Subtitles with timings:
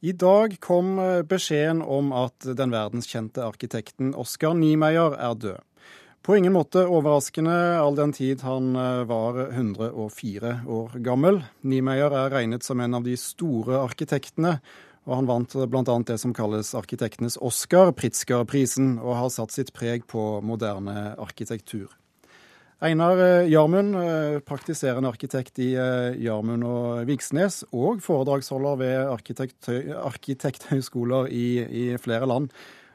[0.00, 5.58] I dag kom eh, beskjeden om at den verdenskjente arkitekten Oscar Niemeyer er død.
[6.24, 11.42] På ingen måte overraskende all den tid han eh, var 104 år gammel.
[11.60, 14.56] Niemeyer er regnet som en av de store arkitektene,
[15.04, 15.98] og han vant bl.a.
[16.08, 21.92] det som kalles arkitektenes Oscar, Pritzker-prisen, og har satt sitt preg på moderne arkitektur.
[22.80, 28.96] Einar eh, Jarmund, eh, praktiserende arkitekt i eh, Jarmund og Vigsnes, og foredragsholder ved
[30.00, 32.48] arkitekthøyskoler i, i, flere land.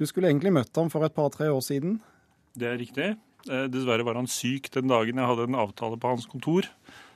[0.00, 2.00] Du skulle egentlig møtt ham for et par-tre år siden?
[2.56, 3.10] Det er riktig.
[3.46, 6.66] Dessverre var han syk den dagen jeg hadde en avtale på hans kontor,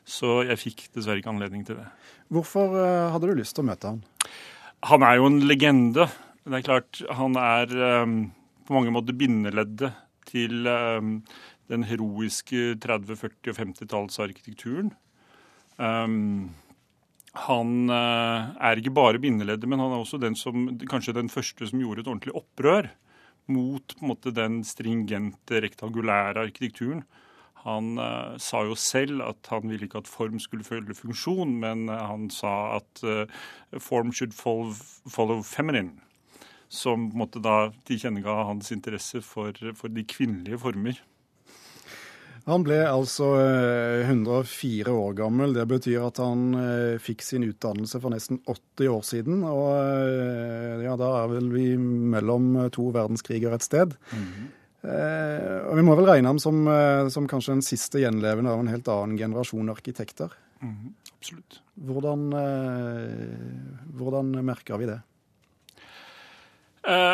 [0.05, 1.89] så jeg fikk dessverre ikke anledning til det.
[2.31, 4.05] Hvorfor hadde du lyst til å møte ham?
[4.87, 6.07] Han er jo en legende.
[6.45, 9.91] Det er klart, han er på mange måter bindeleddet
[10.31, 10.69] til
[11.71, 14.91] den heroiske 30-, 40- og 50-tallsarkitekturen.
[15.81, 16.51] Um,
[17.47, 21.69] han uh, er ikke bare bindeleddet, men han er også den som, kanskje den første
[21.71, 22.91] som gjorde et ordentlig opprør
[23.51, 27.05] mot måte, den stringente, rektangulære arkitekturen.
[27.63, 31.87] Han uh, sa jo selv at han ville ikke at form skulle følge funksjon, men
[31.93, 33.05] uh, han sa at
[33.79, 34.75] form should follow,
[35.07, 36.01] follow feminine.
[36.71, 40.99] Som på en måte da tilkjennega hans interesse for, for de kvinnelige former.
[42.49, 43.27] Han ble altså
[44.07, 45.53] 104 eh, år gammel.
[45.57, 49.43] Det betyr at han eh, fikk sin utdannelse for nesten 80 år siden.
[49.49, 53.97] Og eh, ja, da er vel vi mellom to verdenskriger et sted.
[54.13, 54.49] Mm -hmm.
[55.69, 56.65] og vi må vel regne ham som,
[57.11, 60.33] som, kanskje den siste gjenlevende av en helt annen generasjon arkitekter.
[60.63, 60.93] Mm -hmm.
[61.19, 61.61] Absolutt.
[61.75, 62.31] Hvordan,
[63.93, 65.01] hvordan merker vi det?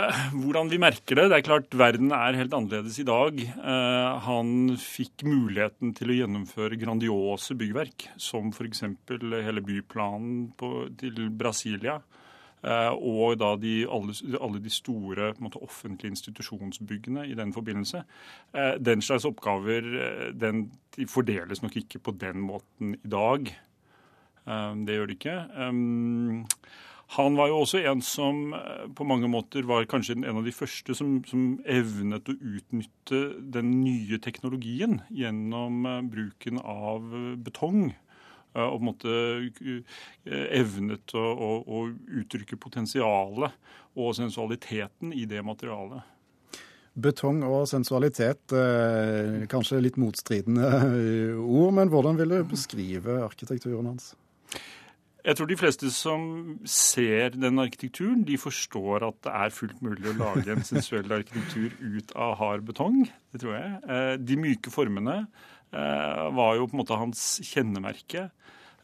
[0.06, 1.28] Eh, hvordan vi merker det?
[1.30, 3.40] Det er klart Verden er helt annerledes i dag.
[3.42, 8.84] Eh, han fikk muligheten til å gjennomføre grandiose byggverk, som f.eks.
[9.10, 11.98] hele byplanen på, til Brasilia.
[12.62, 18.04] Eh, og da de, alle, alle, de store måte, offentlige institusjonsbyggene i den forbindelse.
[18.78, 19.86] Den slags oppgaver
[20.38, 23.50] den, de fordeles nok ikke på den måten i dag.
[24.46, 25.39] Det gjør de ikke.
[27.14, 30.55] Han var jo også en som eh, på mange måter var kanskje en av de
[30.55, 33.20] første som, som evnet å utnytte
[33.55, 37.95] den nye teknologien gjennom eh, bruken av eh, betong.
[38.56, 39.14] Og på en måte
[40.56, 41.80] evnet å, å, å
[42.22, 43.52] uttrykke potensialet
[44.00, 46.00] og sensualiteten i det materialet.
[46.96, 48.55] Betong og sensualitet,
[49.52, 50.70] kanskje litt motstridende
[51.61, 54.14] ord, men hvordan vil du beskrive arkitekturen hans?
[55.27, 56.20] Jeg tror de fleste som
[56.70, 61.73] ser den arkitekturen, de forstår at det er fullt mulig å lage en sensuell arkitektur
[61.83, 63.01] ut av hard betong.
[63.35, 63.73] Det tror jeg.
[63.91, 65.17] Eh, de myke formene
[65.75, 68.29] eh, var jo på en måte hans kjennemerke.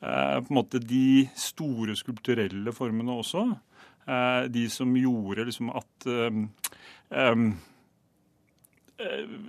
[0.03, 3.47] Eh, på en måte de store skulpturelle formene også.
[4.51, 6.05] De som gjorde liksom at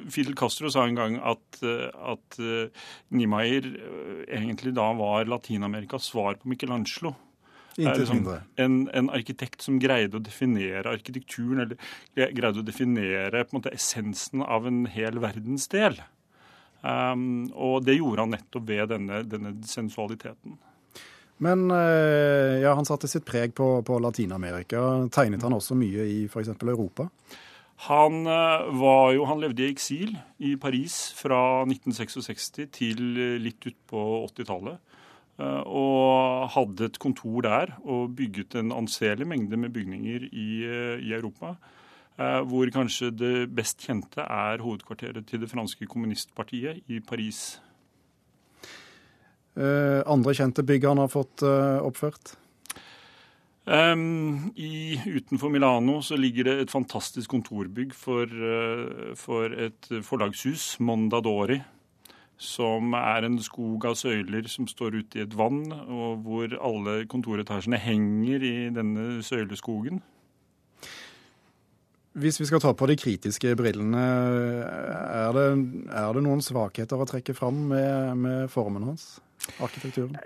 [0.10, 3.68] Fidel Castro sa en gang at, eh, at eh, Niemeyer
[4.28, 7.16] egentlig da var Latin-Amerikas svar på Michelangelo.
[7.76, 14.44] Liksom en, en, arkitekt som greide å definere arkitekturen, eller greide å definere måte essensen
[14.46, 15.98] av en hel verdensdel.
[16.84, 20.60] Um, og det gjorde han nettopp ved denne, denne sensualiteten.
[21.42, 25.10] Men ja, han satte sitt preg på, på Latin-Amerika.
[25.12, 26.54] Tegnet han også mye i f.eks.
[26.62, 27.10] Europa?
[27.76, 34.04] Han, eh, jo, han levde i eksil i Paris fra 1966 til eh, litt utpå
[34.30, 34.80] 80-tallet.
[35.42, 40.50] Eh, og hadde et kontor der og bygget en anselig mengde med bygninger i,
[41.02, 41.56] i Europa.
[42.14, 47.40] Hvor kanskje det best kjente er hovedkvarteret til det franske kommunistpartiet i Paris.
[49.58, 52.36] Andre kjente bygg han har fått oppført?
[53.64, 60.82] Um, i, utenfor Milano så ligger det et fantastisk kontorbygg for, uh, for et forlagshus,
[60.84, 61.62] Mondadori,
[62.36, 67.06] som er en skog av søyler som står ute i et vann, og hvor alle
[67.08, 70.04] kontoretasjene henger i denne søyleskogen.
[72.20, 74.04] Hvis vi skal ta på de kritiske brillene,
[74.68, 75.48] er det,
[75.88, 79.16] er det noen svakheter å trekke fram med, med formen hans?
[79.64, 80.20] Arkitekturen?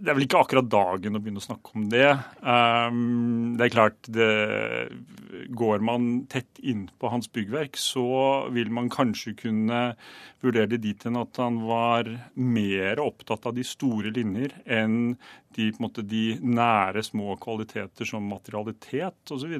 [0.00, 2.08] Det er vel ikke akkurat dagen å begynne å snakke om det.
[2.40, 4.28] Um, det er klart, det,
[5.52, 8.06] Går man tett innpå hans byggverk, så
[8.54, 9.82] vil man kanskje kunne
[10.40, 15.18] vurdere det dit hen at han var mer opptatt av de store linjer enn
[15.58, 19.56] de, måte, de nære, små kvaliteter som materialitet osv.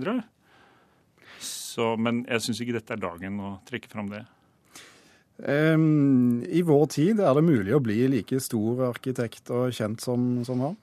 [2.00, 4.24] Men jeg syns ikke dette er dagen å trekke fram det.
[5.42, 10.44] Um, I vår tid, er det mulig å bli like stor arkitekt og kjent som,
[10.44, 10.78] som han?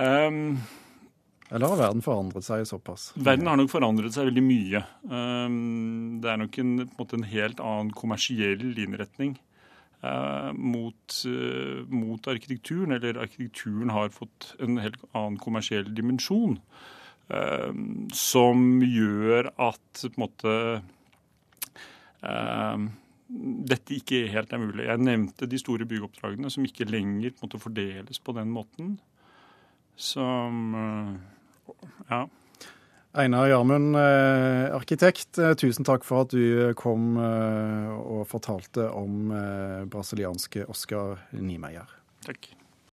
[0.00, 0.56] Um,
[1.50, 3.10] Eller har verden forandret seg såpass?
[3.14, 4.82] Verden har nok forandret seg veldig mye.
[5.06, 9.36] Um, det er nok en, en, en helt annen kommersiell innretning
[10.02, 12.96] uh, mot, uh, mot, arkitekturen.
[12.98, 16.58] Eller arkitekturen har fått en helt annen kommersiell dimensjon.
[17.30, 17.70] Uh,
[18.16, 20.56] som gjør at på en måte
[23.30, 24.88] dette ikke helt er mulig.
[24.88, 28.96] Jeg nevnte de store byggeoppdragene som ikke lenger måtte fordeles på den måten.
[30.00, 30.74] Som
[32.10, 32.24] ja.
[33.12, 39.32] Einar Gjermund, eh, arkitekt, eh, tusen takk for at du kom eh, og fortalte om
[39.90, 41.90] brasilianske Oscar Niemeyer.
[42.26, 42.52] Takk.